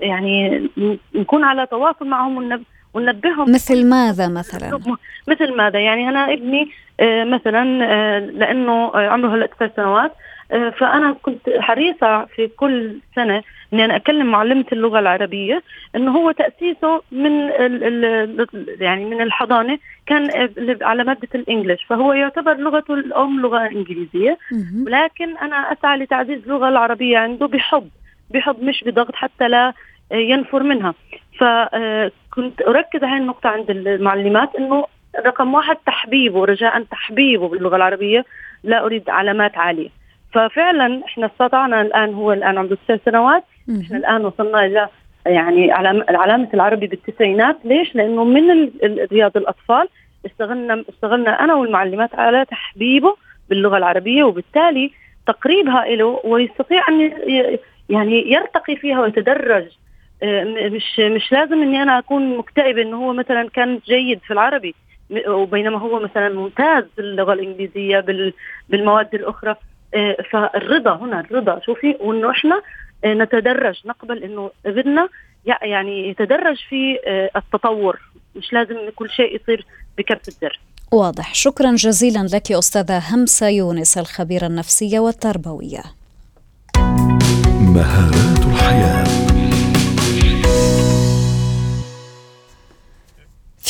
يعني 0.00 0.68
نكون 1.14 1.44
على 1.44 1.66
تواصل 1.66 2.06
معهم 2.06 2.64
وننبههم. 2.94 3.52
مثل 3.52 3.86
ماذا 3.88 4.28
مثلا؟ 4.28 4.80
مثل 5.28 5.56
ماذا؟ 5.56 5.78
يعني 5.78 6.08
أنا 6.08 6.32
ابني 6.32 6.70
مثلا 7.24 7.64
لأنه 8.20 8.90
عمره 8.96 9.34
هلا 9.34 9.46
تسع 9.46 9.68
سنوات 9.76 10.12
فأنا 10.50 11.16
كنت 11.22 11.50
حريصة 11.58 12.24
في 12.24 12.48
كل 12.48 12.96
سنة 13.14 13.42
إني 13.72 13.84
أنا 13.84 13.96
أكلم 13.96 14.26
معلمة 14.26 14.64
اللغة 14.72 14.98
العربية 14.98 15.62
إنه 15.96 16.10
هو 16.10 16.30
تأسيسه 16.30 17.02
من 17.12 17.32
ال 17.50 18.04
ال 18.04 18.76
يعني 18.80 19.04
من 19.04 19.20
الحضانة 19.20 19.78
كان 20.06 20.30
على 20.82 21.04
مادة 21.04 21.28
الإنجليش 21.34 21.84
فهو 21.84 22.12
يعتبر 22.12 22.56
لغته 22.56 22.94
الأم 22.94 23.40
لغة 23.40 23.66
إنجليزية. 23.66 24.38
ولكن 24.86 25.36
أنا 25.36 25.56
أسعى 25.56 25.98
لتعزيز 25.98 26.42
اللغة 26.42 26.68
العربية 26.68 27.18
عنده 27.18 27.46
بحب 27.46 27.88
بحب 28.30 28.62
مش 28.62 28.84
بضغط 28.84 29.14
حتى 29.14 29.48
لا 29.48 29.72
ينفر 30.12 30.62
منها. 30.62 30.94
فكنت 31.38 32.62
أركز 32.62 33.04
على 33.04 33.16
النقطة 33.16 33.48
عند 33.48 33.70
المعلمات 33.70 34.56
إنه 34.56 34.84
رقم 35.26 35.54
واحد 35.54 35.76
تحبيبه 35.86 36.44
رجاء 36.44 36.82
تحبيبه 36.82 37.48
باللغة 37.48 37.76
العربية 37.76 38.24
لا 38.64 38.84
أريد 38.84 39.10
علامات 39.10 39.58
عالية. 39.58 39.99
ففعلا 40.32 41.02
إحنا 41.04 41.26
استطعنا 41.26 41.80
الآن 41.80 42.14
هو 42.14 42.32
الآن 42.32 42.58
عنده 42.58 42.76
تسع 42.88 42.96
سنوات. 43.04 43.44
إحنا 43.82 43.96
الآن 43.96 44.24
وصلنا 44.24 44.66
إلى 44.66 44.88
يعني 45.26 45.72
علامة 46.08 46.48
العربي 46.54 46.86
بالتسعينات. 46.86 47.56
ليش؟ 47.64 47.94
لأنه 47.94 48.24
من 48.24 48.70
رياض 49.12 49.36
الأطفال 49.36 49.88
استغلنا 50.26 50.84
استغلنا 50.88 51.44
أنا 51.44 51.54
والمعلمات 51.54 52.14
على 52.14 52.44
تحبيبه 52.44 53.16
باللغة 53.50 53.76
العربية 53.76 54.24
وبالتالي 54.24 54.90
تقريبها 55.26 55.84
له 55.84 56.20
ويستطيع 56.24 56.88
أن 56.88 57.12
يعني 57.88 58.32
يرتقي 58.32 58.76
فيها 58.76 59.00
ويتدرج. 59.00 59.66
آه، 60.22 60.44
مش 60.68 61.00
مش 61.00 61.32
لازم 61.32 61.62
إني 61.62 61.82
أنا 61.82 61.98
أكون 61.98 62.36
مكتئبه 62.36 62.82
إنه 62.82 62.96
هو 62.96 63.12
مثلا 63.12 63.48
كان 63.48 63.80
جيد 63.86 64.20
في 64.26 64.32
العربي 64.32 64.74
وبينما 65.28 65.78
هو 65.78 66.00
مثلا 66.00 66.28
ممتاز 66.34 66.84
باللغة 66.96 67.32
الإنجليزية 67.32 68.04
بالمواد 68.68 69.14
الأخرى. 69.14 69.56
فالرضا 70.32 70.96
هنا 70.96 71.20
الرضا 71.20 71.60
شوفي 71.66 71.96
وانه 72.00 72.30
إحنا 72.30 72.62
آه، 73.04 73.14
نتدرج. 73.14 73.80
نقبل 73.86 74.22
إنه 74.24 74.50
ابننا 74.66 75.08
يعني 75.62 76.08
يتدرج 76.08 76.56
في 76.68 76.98
آه، 77.06 77.30
التطور. 77.36 78.00
مش 78.36 78.52
لازم 78.52 78.76
كل 78.96 79.10
شيء 79.10 79.40
يصير 79.42 79.66
بكبت 79.98 80.28
الزر 80.28 80.60
واضح. 80.92 81.34
شكرا 81.34 81.74
جزيلا 81.74 82.26
لك 82.32 82.52
أستاذة 82.52 83.14
همسة 83.14 83.48
يونس 83.48 83.98
الخبيرة 83.98 84.46
النفسية 84.46 84.98
والتربوية. 84.98 85.82
مهارات 87.60 88.46
الحياة. 88.46 89.19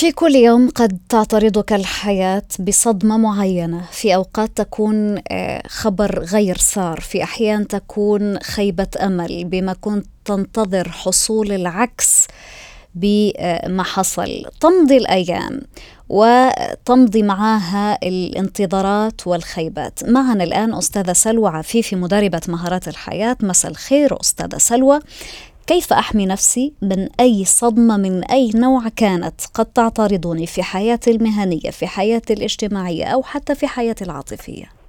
في 0.00 0.12
كل 0.12 0.34
يوم 0.34 0.68
قد 0.68 0.98
تعترضك 1.08 1.72
الحياة 1.72 2.42
بصدمة 2.60 3.18
معينة. 3.18 3.82
في 3.92 4.14
أوقات 4.14 4.50
تكون 4.56 5.20
آه، 5.28 5.62
خبر 5.66 6.24
غير 6.24 6.56
سار 6.56 7.00
في 7.00 7.22
أحيان 7.22 7.68
تكون 7.68 8.38
خيبة 8.38 8.86
أمل 9.00 9.44
بما 9.44 9.72
كنت 9.72 10.06
تنتظر 10.24 10.88
حصول 10.88 11.52
العكس 11.52 12.26
بما 12.94 13.82
حصل. 13.82 14.44
تمضي 14.60 14.96
الأيام 14.96 15.60
وتمضي 16.08 17.22
معها 17.22 17.98
الانتظارات 18.02 19.26
والخيبات. 19.26 20.04
معنا 20.04 20.44
الآن 20.44 20.74
أستاذة 20.74 21.12
سلوى 21.12 21.50
عفيفي 21.50 21.96
مدربة 21.96 22.40
مهارات 22.48 22.88
الحياة. 22.88 23.36
مساء 23.42 23.70
الخير 23.70 24.20
أستاذة 24.20 24.58
سلوى. 24.58 25.00
كيف 25.70 25.92
أحمي 25.92 26.26
نفسي 26.26 26.72
من 26.82 27.08
أي 27.20 27.44
صدمة 27.44 27.96
من 27.96 28.24
أي 28.24 28.50
نوع 28.54 28.88
كانت 28.96 29.40
قد 29.54 29.66
تعترضني 29.66 30.46
في 30.46 30.62
حياتي 30.62 31.10
المهنية 31.10 31.70
في 31.70 31.86
حياتي 31.86 32.32
الاجتماعية 32.32 33.04
أو 33.04 33.22
حتى 33.22 33.54
في 33.54 33.66
حياتي 33.66 34.04
العاطفية؟ 34.04 34.79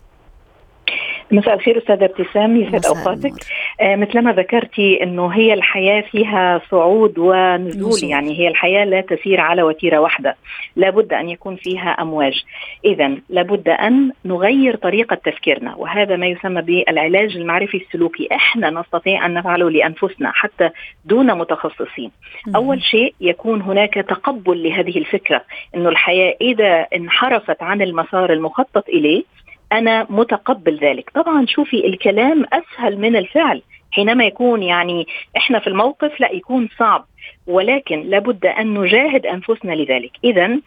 مساء 1.31 1.53
الخير 1.53 1.77
أستاذة 1.77 2.05
ابتسام 2.05 2.57
يسعد 2.61 2.85
أوقاتك. 2.85 3.33
آه 3.81 3.95
مثلما 3.95 4.31
ذكرتي 4.31 5.03
إنه 5.03 5.27
هي 5.27 5.53
الحياة 5.53 6.01
فيها 6.01 6.61
صعود 6.71 7.19
ونزول 7.19 7.89
نزول. 7.89 8.09
يعني 8.09 8.39
هي 8.39 8.47
الحياة 8.47 8.85
لا 8.85 9.01
تسير 9.01 9.39
على 9.39 9.63
وتيرة 9.63 9.97
واحدة. 9.97 10.35
لابد 10.75 11.13
أن 11.13 11.29
يكون 11.29 11.55
فيها 11.55 11.89
أمواج. 11.89 12.43
اذا 12.85 13.11
لابد 13.29 13.69
أن 13.69 14.11
نغير 14.25 14.75
طريقة 14.75 15.15
تفكيرنا 15.15 15.75
وهذا 15.75 16.15
ما 16.15 16.27
يسمى 16.27 16.61
بالعلاج 16.61 17.35
المعرفي 17.35 17.77
السلوكي. 17.77 18.27
إحنا 18.31 18.69
نستطيع 18.69 19.25
أن 19.25 19.33
نفعله 19.33 19.69
لأنفسنا 19.69 20.31
حتى 20.31 20.69
دون 21.05 21.38
متخصصين. 21.38 22.11
مم. 22.47 22.55
أول 22.55 22.83
شيء 22.83 23.13
يكون 23.21 23.61
هناك 23.61 23.93
تقبل 23.93 24.63
لهذه 24.63 24.97
الفكرة 24.97 25.41
إنه 25.75 25.89
الحياة 25.89 26.35
إذا 26.41 26.88
انحرفت 26.95 27.63
عن 27.63 27.81
المسار 27.81 28.33
المخطط 28.33 28.89
إليه 28.89 29.23
أنا 29.71 30.07
متقبل 30.09 30.77
ذلك. 30.77 31.09
طبعا 31.09 31.45
شوفي 31.45 31.87
الكلام 31.87 32.45
أسهل 32.53 32.97
من 32.97 33.15
الفعل. 33.15 33.61
حينما 33.91 34.25
يكون 34.25 34.63
يعني 34.63 35.07
إحنا 35.37 35.59
في 35.59 35.67
الموقف 35.67 36.19
لا 36.19 36.31
يكون 36.31 36.69
صعب. 36.79 37.05
ولكن 37.47 38.01
لابد 38.01 38.45
أن 38.45 38.73
نجاهد 38.73 39.25
أنفسنا 39.25 39.73
لذلك. 39.73 40.11
اذا 40.23 40.59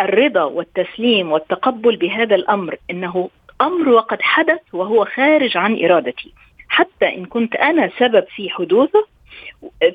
الرضا 0.00 0.42
والتسليم 0.44 1.32
والتقبل 1.32 1.96
بهذا 1.96 2.34
الأمر 2.34 2.76
إنه 2.90 3.30
أمر 3.60 3.88
وقد 3.88 4.22
حدث 4.22 4.60
وهو 4.72 5.04
خارج 5.04 5.56
عن 5.56 5.84
إرادتي. 5.84 6.32
حتى 6.68 7.14
إن 7.14 7.24
كنت 7.24 7.56
أنا 7.56 7.90
سبب 7.98 8.24
في 8.36 8.50
حدوثه 8.50 9.06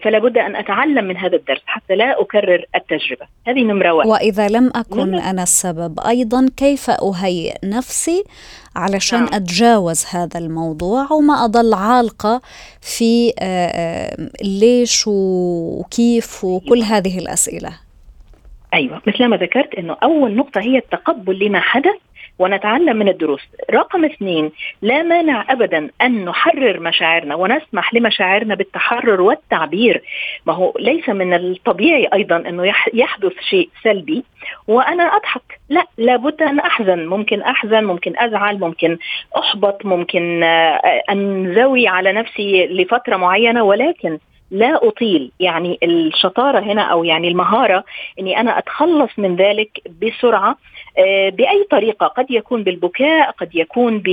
فلا 0.03 0.19
بد 0.19 0.37
أن 0.37 0.55
أتعلم 0.55 1.05
من 1.05 1.17
هذا 1.17 1.35
الدرس 1.35 1.61
حتى 1.65 1.95
لا 1.95 2.21
أكرر 2.21 2.65
التجربة 2.75 3.25
هذه 3.47 3.63
نمرة 3.63 3.91
واحد 3.91 4.09
وإذا 4.09 4.47
لم 4.47 4.71
أكن 4.75 5.15
أنا 5.15 5.43
السبب 5.43 5.99
أيضا 5.99 6.49
كيف 6.57 6.89
أهيئ 6.89 7.53
نفسي 7.63 8.23
علشان 8.75 9.19
نعم. 9.19 9.33
أتجاوز 9.33 10.05
هذا 10.11 10.39
الموضوع 10.39 11.11
وما 11.11 11.45
أضل 11.45 11.73
عالقة 11.73 12.41
في 12.81 13.33
ليش 14.43 15.03
وكيف 15.07 16.43
وكل 16.43 16.75
أيوة. 16.75 16.97
هذه 16.97 17.19
الأسئلة 17.19 17.79
أيوة 18.73 19.01
مثل 19.07 19.25
ما 19.25 19.37
ذكرت 19.37 19.75
أنه 19.75 19.97
أول 20.03 20.35
نقطة 20.35 20.61
هي 20.61 20.77
التقبل 20.77 21.39
لما 21.45 21.59
حدث 21.59 21.95
ونتعلم 22.39 22.97
من 22.97 23.09
الدروس. 23.09 23.41
رقم 23.71 24.05
اثنين 24.05 24.51
لا 24.81 25.03
مانع 25.03 25.45
أبدا 25.49 25.89
أن 26.01 26.25
نحرر 26.25 26.79
مشاعرنا 26.79 27.35
ونسمح 27.35 27.93
لمشاعرنا 27.93 28.55
بالتحرر 28.55 29.21
والتعبير. 29.21 30.01
ما 30.45 30.53
هو 30.53 30.73
ليس 30.79 31.09
من 31.09 31.33
الطبيعي 31.33 32.09
أيضا 32.13 32.37
أنه 32.37 32.73
يحدث 32.93 33.33
شيء 33.49 33.69
سلبي. 33.83 34.23
وأنا 34.67 35.03
أضحك. 35.03 35.59
لا 35.69 35.85
لابد 35.97 36.41
أن 36.41 36.59
أحزن. 36.59 37.05
ممكن 37.05 37.41
أحزن 37.41 37.83
ممكن 37.83 38.13
أزعل 38.17 38.59
ممكن 38.59 38.97
أحبط 39.37 39.85
ممكن 39.85 40.43
آه، 40.43 41.03
أنزوي 41.09 41.87
على 41.87 42.11
نفسي 42.11 42.67
لفترة 42.67 43.17
معينة. 43.17 43.63
ولكن 43.63 44.17
لا 44.51 44.87
أطيل 44.87 45.31
يعني 45.39 45.79
الشطارة 45.83 46.59
هنا 46.59 46.81
أو 46.81 47.03
يعني 47.03 47.27
المهارة 47.27 47.83
إني 48.19 48.39
أنا 48.39 48.57
أتخلص 48.57 49.09
من 49.17 49.35
ذلك 49.35 49.81
بسرعة 50.01 50.57
آه، 50.97 51.29
بأي 51.29 51.63
طريقة 51.71 52.07
قد 52.07 52.31
يكون 52.31 52.63
بالبكاء 52.63 53.31
قد 53.31 53.55
يكون 53.55 54.03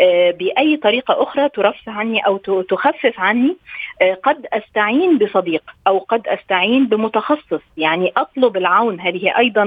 آه، 0.00 0.30
بأي 0.30 0.76
طريقة 0.76 1.22
أخرى 1.22 1.48
ترفع 1.48 1.92
عني 1.92 2.26
أو 2.26 2.36
تخفف 2.62 3.20
عني 3.20 3.56
آه، 4.02 4.14
قد 4.14 4.46
أستعين 4.52 5.18
بصديق 5.18 5.62
أو 5.86 5.98
قد 5.98 6.28
أستعين 6.28 6.86
بمتخصص. 6.86 7.62
يعني 7.76 8.12
أطلب 8.16 8.56
العون 8.56 9.00
هذه 9.00 9.38
أيضا 9.38 9.64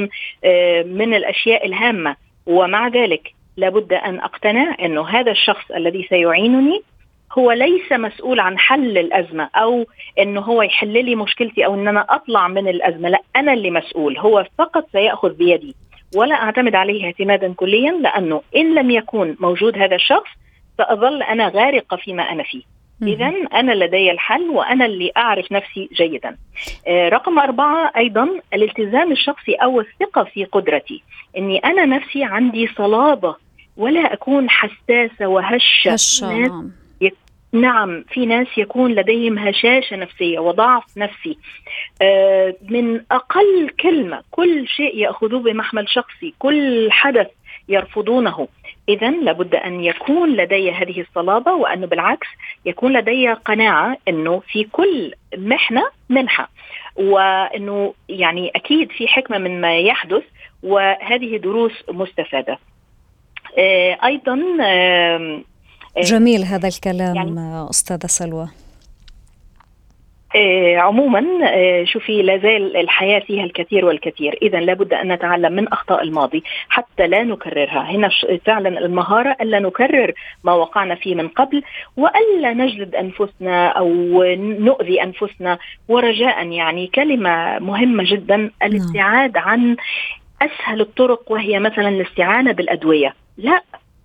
من 0.86 1.14
الأشياء 1.14 1.66
الهامة. 1.66 2.16
ومع 2.46 2.88
ذلك 2.88 3.34
لابد 3.58 3.94
أن 3.94 4.20
أقتنع 4.20 4.76
إنه 4.82 5.08
هذا 5.08 5.32
الشخص 5.32 5.72
الذي 5.72 6.08
سيعينني 6.10 6.82
هو 7.38 7.52
ليس 7.52 7.92
مسؤول 7.92 8.40
عن 8.40 8.60
حل 8.60 8.98
الأزمة 8.98 9.50
أو 9.56 9.86
انه 10.20 10.42
هو 10.42 10.62
يحل 10.62 11.06
لي 11.06 11.16
مشكلتي 11.16 11.66
أو 11.66 11.74
إن 11.74 11.88
أنا 11.88 12.06
أطلع 12.10 12.48
من 12.48 12.68
الأزمة 12.68 13.10
لا 13.10 13.22
أنا 13.36 13.54
اللي 13.54 13.72
مسؤول 13.72 14.18
هو 14.18 14.46
فقط 14.58 14.88
سيأخذ 14.92 15.34
بيدي 15.34 15.76
ولا 16.16 16.36
أعتمد 16.36 16.76
عليه 16.76 17.06
اعتمادا 17.06 17.54
كليا 17.54 17.92
لأنه 17.92 18.42
إن 18.56 18.76
لم 18.76 18.92
يكون 18.92 19.38
موجود 19.40 19.78
هذا 19.78 19.96
الشخص 19.96 20.30
سأظل 20.78 21.24
أنا 21.24 21.48
غارقة 21.48 21.98
فيما 21.98 22.32
أنا 22.32 22.44
فيه 22.44 22.62
إذا 23.04 23.34
أنا 23.54 23.72
لدي 23.72 24.12
الحل 24.12 24.50
وأنا 24.50 24.86
اللي 24.86 25.12
أعرف 25.18 25.52
نفسي 25.52 25.90
جيدا. 25.94 26.38
آه 26.88 27.10
رقم 27.10 27.40
أربعة 27.40 27.92
أيضا 27.98 28.30
الالتزام 28.54 29.12
الشخصي 29.12 29.54
أو 29.54 29.80
الثقة 29.82 30.24
في 30.24 30.46
قدرتي. 30.46 31.04
إني 31.38 31.58
أنا 31.58 31.86
نفسي 31.86 32.24
عندي 32.24 32.68
صلابة 32.68 33.36
ولا 33.78 34.14
أكون 34.14 34.50
حساسة 34.50 35.28
وهشة. 35.28 35.94
هشة 35.94 36.34
نعم. 36.34 36.72
نعم 37.54 38.04
في 38.04 38.26
ناس 38.26 38.48
يكون 38.58 38.92
لديهم 38.92 39.40
هشاشة 39.40 39.96
نفسية 39.96 40.40
وضعف 40.40 40.98
نفسي. 40.98 41.38
آه، 42.02 42.56
من 42.70 43.02
أقل 43.12 43.70
كلمة 43.80 44.24
كل 44.32 44.68
شيء 44.68 44.98
يأخذوه 44.98 45.40
بمحمل 45.40 45.90
شخصي 45.90 46.34
كل 46.40 46.92
حدث 46.92 47.28
يرفضونه. 47.70 48.48
إذا 48.90 49.10
لابد 49.10 49.56
أن 49.56 49.84
يكون 49.84 50.30
لدي 50.36 50.72
هذه 50.72 51.02
الصلابة 51.02 51.54
وأنه 51.54 51.88
بالعكس 51.88 52.28
يكون 52.66 52.98
لدي 52.98 53.34
قناعة 53.34 53.98
أنه 54.08 54.40
في 54.40 54.64
كل 54.64 55.14
محنة 55.38 55.84
منحة. 56.10 56.50
وأنه 56.96 57.94
يعني 58.10 58.52
أكيد 58.56 58.92
في 58.92 59.08
حكمة 59.08 59.38
من 59.38 59.62
ما 59.62 59.80
يحدث 59.80 60.24
وهذه 60.64 61.38
دروس 61.38 61.84
مستفادة. 61.90 62.60
آه، 63.58 63.98
أيضا 64.06 64.42
إيه. 64.62 65.51
جميل 65.98 66.44
هذا 66.44 66.68
الكلام 66.68 67.16
يعني 67.16 67.70
أستاذة 67.70 68.08
سلوى. 68.08 68.48
إيه 70.36 70.78
عموما 70.78 71.50
إيه 71.54 71.86
شوفي 71.86 72.22
لازال 72.22 72.78
الحياة 72.78 73.20
فيها 73.20 73.44
الكثير 73.44 73.86
والكثير. 73.86 74.40
إذا 74.42 74.60
لابد 74.60 74.94
أن 74.94 75.12
نتعلم 75.12 75.54
من 75.54 75.68
أخطاء 75.68 76.04
الماضي 76.04 76.44
حتى 76.70 77.08
لا 77.08 77.24
نكررها. 77.24 77.92
هنا 77.92 78.10
فعلا 78.46 78.80
المهارة 78.80 79.38
ألا 79.42 79.60
نكرر 79.60 80.14
ما 80.44 80.54
وقعنا 80.54 80.96
فيه 80.96 81.16
من 81.16 81.28
قبل 81.28 81.64
وألا 81.98 82.54
نجلد 82.54 82.96
أنفسنا 82.96 83.68
أو 83.68 83.90
نؤذي 84.38 85.04
أنفسنا. 85.04 85.58
ورجاء 85.88 86.48
يعني 86.48 86.88
كلمة 86.88 87.60
مهمة 87.60 88.04
جدا 88.08 88.38
نعم. 88.38 88.52
الابتعاد 88.64 89.38
عن 89.38 89.76
أسهل 90.42 90.82
الطرق 90.82 91.32
وهي 91.32 91.60
مثلا 91.60 91.90
الاستعانة 91.90 92.52
بالأدوية. 92.52 93.14
لا 93.38 93.62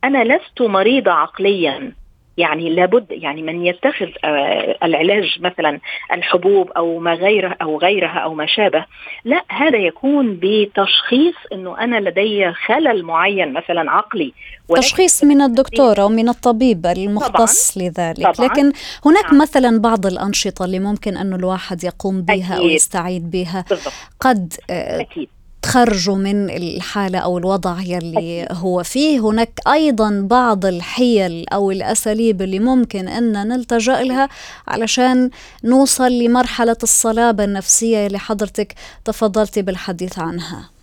أنا 0.06 0.24
لست 0.24 0.62
مريضة 0.62 1.10
عقليا 1.10 1.92
يعني 2.36 2.70
لابد 2.70 3.06
يعني 3.10 3.42
من 3.42 3.66
يتخذ 3.66 4.08
آه، 4.24 4.78
العلاج 4.82 5.38
مثلا 5.40 5.80
الحبوب 6.12 6.70
أو 6.70 6.98
ما 6.98 7.14
غيره 7.14 7.56
أو 7.62 7.78
غيرها 7.78 8.18
أو 8.18 8.34
ما 8.34 8.46
شابه 8.46 8.84
لا 9.24 9.44
هذا 9.48 9.78
يكون 9.78 10.40
بتشخيص 10.42 11.34
إنه 11.52 11.78
أنا 11.78 12.00
لدي 12.00 12.52
خلل 12.52 13.04
معين 13.04 13.52
مثلا 13.52 13.90
عقلي 13.90 14.32
تشخيص 14.76 15.24
من 15.24 15.40
الدكتور 15.40 16.00
أو 16.00 16.08
من 16.08 16.28
الطبيب 16.28 16.86
المختص 16.86 17.74
طبعاً 17.74 17.88
لذلك 17.88 18.36
طبعاً 18.36 18.48
لكن 18.48 18.72
هناك 19.06 19.24
نعم. 19.24 19.42
مثلا 19.42 19.80
بعض 19.80 20.06
الأنشطة 20.06 20.64
اللي 20.64 20.78
ممكن 20.78 21.16
انه 21.16 21.36
الواحد 21.36 21.84
يقوم 21.84 22.22
بها 22.22 22.54
أكيد. 22.54 22.64
أو 22.64 22.66
يستعيد 22.66 23.30
بها 23.30 23.64
بالضبط. 23.70 23.94
قد 24.20 24.54
آه، 24.70 25.00
أكيد. 25.00 25.28
تخرجوا 25.66 26.16
من 26.16 26.50
الحالة 26.50 27.18
أو 27.18 27.38
الوضع 27.38 27.80
يلي 27.80 28.48
هو 28.52 28.82
فيه. 28.82 29.20
هناك 29.20 29.60
أيضا 29.68 30.26
بعض 30.30 30.66
الحيل 30.66 31.48
أو 31.48 31.70
الأساليب 31.70 32.42
اللي 32.42 32.58
ممكن 32.58 33.08
أن 33.08 33.48
نلتجأ 33.48 34.02
لها 34.02 34.28
علشان 34.68 35.30
نوصل 35.64 36.12
لمرحلة 36.12 36.76
الصلابة 36.82 37.44
النفسية 37.44 38.06
اللي 38.06 38.18
حضرتك 38.18 38.74
تفضلتي 39.04 39.62
بالحديث 39.62 40.18
عنها. 40.18 40.75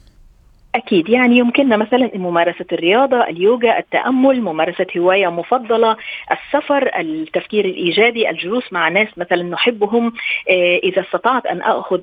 أكيد. 0.75 1.09
يعني 1.09 1.37
يمكننا 1.37 1.77
مثلا 1.77 2.11
ممارسة 2.15 2.65
الرياضة 2.71 3.23
اليوغا 3.23 3.79
التأمل 3.79 4.41
ممارسة 4.41 4.87
هواية 4.97 5.27
مفضلة 5.27 5.97
السفر 6.31 6.99
التفكير 6.99 7.65
الإيجابي 7.65 8.29
الجلوس 8.29 8.73
مع 8.73 8.89
ناس 8.89 9.07
مثلا 9.17 9.43
نحبهم 9.43 10.13
آه، 10.49 10.77
إذا 10.77 11.01
استطعت 11.01 11.45
أن 11.45 11.61
أخذ 11.61 12.01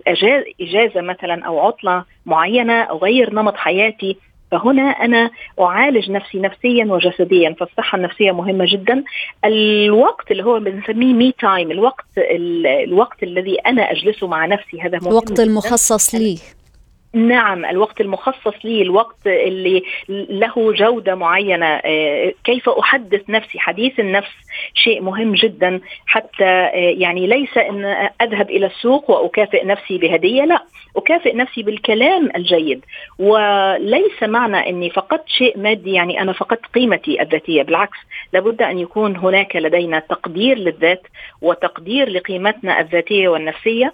إجازة 0.61 1.01
مثلا 1.01 1.45
أو 1.45 1.61
عطلة 1.61 2.05
معينة 2.27 2.83
أغير 2.83 3.35
نمط 3.35 3.57
حياتي 3.57 4.17
فهنا 4.51 4.83
أنا 4.83 5.31
أعالج 5.61 6.11
نفسي 6.11 6.39
نفسيا 6.39 6.85
وجسديا 6.85 7.57
فالصحة 7.61 7.99
النفسية 7.99 8.33
مهمة 8.33 8.67
جدا. 8.69 9.05
الوقت 9.45 10.31
اللي 10.31 10.45
هو 10.45 10.61
بنسميه 10.61 11.15
me 11.15 11.33
time 11.41 11.71
الوقت 11.71 12.07
الوقت 12.85 13.23
الذي 13.23 13.57
أنا 13.67 13.83
أجلسه 13.83 14.27
مع 14.27 14.47
نفسي 14.47 14.81
هذا 14.81 14.99
مهم 14.99 15.09
الوقت 15.09 15.41
المخصص 15.41 16.15
لي. 16.15 16.60
نعم 17.15 17.65
الوقت 17.65 18.01
المخصص 18.01 18.55
لي 18.65 18.83
الوقت 18.83 19.27
اللي 19.27 19.83
له 20.09 20.73
جودة 20.73 21.15
معينة. 21.15 21.67
آه، 21.67 22.33
كيف 22.45 22.69
أحدث 22.69 23.31
نفسي؟ 23.31 23.59
حديث 23.59 24.01
النفس 24.01 24.33
شيء 24.75 25.03
مهم 25.03 25.33
جدا. 25.33 25.81
حتى 26.07 26.45
آه، 26.45 26.71
يعني 26.75 27.27
ليس 27.27 27.59
أن 27.59 27.85
أذهب 28.23 28.51
إلى 28.51 28.67
السوق 28.67 29.11
وأكافئ 29.11 29.67
نفسي 29.67 29.99
بهدية 29.99 30.45
لا. 30.45 30.63
أكافئ 30.97 31.37
نفسي 31.37 31.63
بالكلام 31.63 32.31
الجيد. 32.37 32.85
وليس 33.19 34.23
معنى 34.23 34.69
أني 34.69 34.91
فقدت 34.91 35.29
شيء 35.29 35.59
مادي 35.59 35.93
يعني 35.93 36.21
أنا 36.21 36.33
فقدت 36.33 36.67
قيمتي 36.75 37.23
الذاتية. 37.23 37.63
بالعكس 37.63 37.99
لابد 38.33 38.63
أن 38.63 38.79
يكون 38.79 39.17
هناك 39.17 39.57
لدينا 39.57 39.99
تقدير 39.99 40.59
للذات 40.59 41.03
وتقدير 41.43 42.09
لقيمتنا 42.09 42.81
الذاتية 42.81 43.29
والنفسية. 43.29 43.93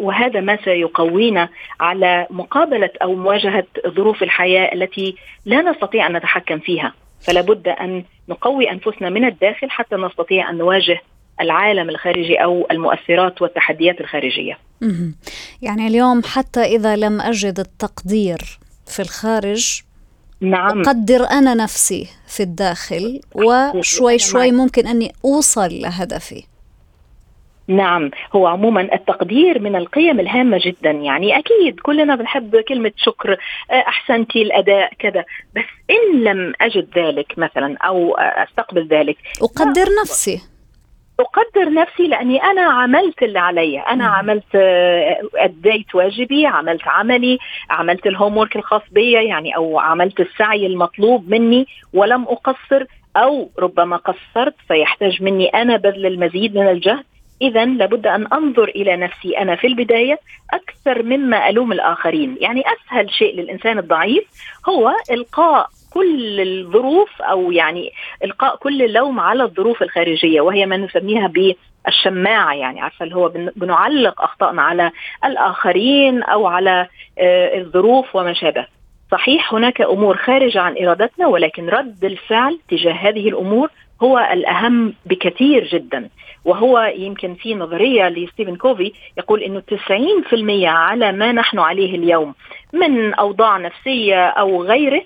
وهذا 0.00 0.40
ما 0.40 0.58
سيقوينا 0.64 1.48
على 1.80 2.26
مقابلة 2.30 2.90
أو 3.02 3.14
مواجهة 3.14 3.64
ظروف 3.88 4.22
الحياة 4.22 4.74
التي 4.74 5.16
لا 5.44 5.62
نستطيع 5.62 6.06
أن 6.06 6.16
نتحكم 6.16 6.58
فيها. 6.58 6.94
فلا 7.20 7.40
بد 7.40 7.68
أن 7.68 8.04
نقوي 8.28 8.70
أنفسنا 8.70 9.10
من 9.10 9.24
الداخل 9.24 9.70
حتى 9.70 9.96
نستطيع 9.96 10.50
أن 10.50 10.58
نواجه 10.58 11.00
العالم 11.40 11.90
الخارجي 11.90 12.36
أو 12.36 12.66
المؤثرات 12.70 13.42
والتحديات 13.42 14.00
الخارجية. 14.00 14.58
يعني 15.62 15.86
اليوم 15.86 16.22
حتى 16.24 16.60
إذا 16.60 16.96
لم 16.96 17.20
أجد 17.20 17.60
التقدير 17.60 18.38
في 18.86 19.02
الخارج 19.02 19.82
نعم. 20.40 20.80
أقدر 20.80 21.24
أنا 21.30 21.54
نفسي 21.54 22.08
في 22.28 22.42
الداخل 22.42 23.20
وشوي 23.34 24.18
شوي 24.18 24.52
ممكن 24.52 24.86
أني 24.86 25.12
أوصل 25.24 25.68
لهدفي. 25.72 26.44
نعم 27.68 28.10
هو 28.32 28.46
عموما 28.46 28.80
التقدير 28.80 29.58
من 29.62 29.76
القيم 29.76 30.20
الهامة 30.20 30.60
جدا. 30.62 30.90
يعني 30.90 31.38
أكيد 31.38 31.80
كلنا 31.80 32.14
بنحب 32.14 32.56
كلمة 32.56 32.92
شكر 32.96 33.32
آه، 33.70 33.74
أحسنتي 33.74 34.42
الأداء 34.42 34.92
كذا. 34.98 35.24
بس 35.56 35.64
إن 35.90 36.24
لم 36.24 36.52
أجد 36.60 36.98
ذلك 36.98 37.32
مثلا 37.36 37.76
أو 37.78 38.16
أستقبل 38.16 38.88
ذلك. 38.88 39.16
أقدر 39.42 39.86
نفسي. 40.02 40.40
أقدر 41.20 41.72
نفسي 41.72 42.06
لأني 42.06 42.42
أنا 42.42 42.62
عملت 42.62 43.22
اللي 43.22 43.38
علي. 43.38 43.80
أنا 43.80 44.08
م. 44.08 44.12
عملت 44.12 44.54
آه، 44.54 45.20
أديت 45.34 45.94
واجبي 45.94 46.46
عملت 46.46 46.88
عملي 46.88 47.38
عملت 47.70 48.06
الهوم 48.06 48.42
الخاص 48.42 48.82
بي 48.90 49.12
يعني 49.12 49.56
أو 49.56 49.78
عملت 49.78 50.20
السعي 50.20 50.66
المطلوب 50.66 51.30
مني 51.30 51.66
ولم 51.92 52.22
أقصر 52.22 52.84
أو 53.16 53.50
ربما 53.58 53.96
قصرت 53.96 54.54
فيحتاج 54.68 55.22
مني 55.22 55.48
أنا 55.48 55.76
بذل 55.76 56.06
المزيد 56.06 56.56
من 56.56 56.68
الجهد. 56.68 57.04
اذا 57.42 57.64
لابد 57.64 58.06
أن 58.06 58.26
أنظر 58.32 58.68
إلى 58.68 58.96
نفسي 58.96 59.38
أنا 59.38 59.56
في 59.56 59.66
البداية 59.66 60.18
أكثر 60.52 61.02
مما 61.02 61.48
ألوم 61.48 61.72
الآخرين، 61.72 62.36
يعني 62.40 62.62
أسهل 62.66 63.10
شيء 63.10 63.36
للإنسان 63.36 63.78
الضعيف 63.78 64.24
هو 64.68 64.92
إلقاء 65.10 65.68
كل 65.90 66.40
الظروف 66.40 67.22
أو 67.22 67.52
يعني 67.52 67.92
إلقاء 68.24 68.56
كل 68.56 68.82
اللوم 68.82 69.20
على 69.20 69.42
الظروف 69.42 69.82
الخارجية 69.82 70.40
وهي 70.40 70.66
ما 70.66 70.76
نسميها 70.76 71.32
بالشماعة. 71.86 72.54
يعني 72.54 72.80
عارفة 72.80 73.04
اللي 73.04 73.16
هو 73.16 73.28
بنعلق 73.56 74.22
أخطائنا 74.22 74.62
على 74.62 74.90
الآخرين 75.24 76.22
أو 76.22 76.46
على 76.46 76.86
آه، 77.18 77.58
الظروف 77.58 78.16
وما 78.16 78.32
شابه. 78.32 78.66
صحيح 79.10 79.54
هناك 79.54 79.80
أمور 79.80 80.16
خارجه 80.16 80.60
عن 80.60 80.76
إرادتنا 80.82 81.26
ولكن 81.26 81.68
رد 81.68 82.04
الفعل 82.04 82.58
تجاه 82.68 82.92
هذه 82.92 83.28
الأمور 83.28 83.70
هو 84.02 84.18
الأهم 84.32 84.94
بكثير 85.06 85.64
جدا. 85.64 86.08
وهو 86.44 86.92
يمكن 86.96 87.34
في 87.34 87.54
نظرية 87.54 88.08
لستيفن 88.08 88.56
كوفي 88.56 88.92
يقول 89.18 89.42
إنه 89.42 89.60
90% 89.60 90.64
على 90.64 91.12
ما 91.12 91.32
نحن 91.32 91.58
عليه 91.58 91.94
اليوم 91.94 92.34
من 92.72 93.14
أوضاع 93.14 93.58
نفسية 93.58 94.26
أو 94.26 94.62
غيره 94.62 95.02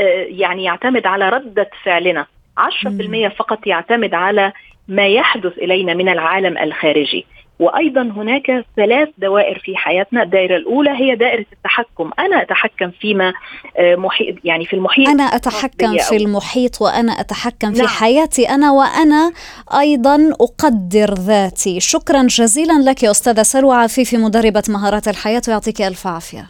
آه، 0.00 0.26
يعني 0.28 0.64
يعتمد 0.64 1.06
على 1.06 1.28
ردة 1.28 1.70
فعلنا. 1.82 2.26
10% 2.58 3.28
فقط 3.28 3.66
يعتمد 3.66 4.14
على 4.14 4.52
ما 4.88 5.06
يحدث 5.06 5.58
إلينا 5.58 5.94
من 5.94 6.08
العالم 6.08 6.58
الخارجي. 6.58 7.26
وأيضا 7.58 8.02
هناك 8.02 8.64
ثلاث 8.76 9.08
دوائر 9.18 9.58
في 9.58 9.76
حياتنا. 9.76 10.22
الدائرة 10.22 10.56
الأولى 10.56 10.90
هي 10.90 11.16
دائرة 11.16 11.44
التحكم. 11.52 12.10
أنا 12.18 12.42
أتحكم 12.42 12.90
فيما 13.00 13.32
آه، 13.76 13.96
محيط 13.96 14.36
يعني 14.44 14.66
في 14.66 14.76
المحيط. 14.76 15.08
أنا 15.08 15.22
أتحكم 15.22 15.96
في 15.98 16.16
المحيط 16.16 16.82
وأنا 16.82 17.12
أتحكم 17.12 17.72
في 17.72 17.78
نعم. 17.78 17.88
حياتي 17.88 18.48
أنا 18.48 18.72
وأنا 18.72 19.32
أيضا 19.80 20.30
أقدر 20.40 21.14
ذاتي. 21.14 21.80
شكرا 21.80 22.22
جزيلا 22.22 22.90
لك 22.90 23.02
يا 23.02 23.10
أستاذة 23.10 23.42
سلوى 23.42 23.74
عفيفي 23.76 24.16
مدربة 24.16 24.62
مهارات 24.68 25.08
الحياة 25.08 25.42
ويعطيك 25.48 25.82
ألف 25.82 26.06
عافية. 26.06 26.46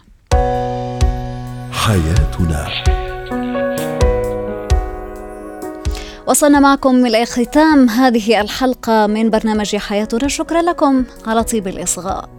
حياتنا. 1.71 3.08
وصلنا 6.29 6.59
معكم 6.59 7.05
إلى 7.05 7.25
ختام 7.25 7.89
هذه 7.89 8.41
الحلقة 8.41 9.07
من 9.07 9.29
برنامج 9.29 9.75
حياتنا. 9.75 10.27
شكرا 10.27 10.61
لكم 10.61 11.03
على 11.27 11.43
طيب 11.43 11.67
الإصغاء. 11.67 12.29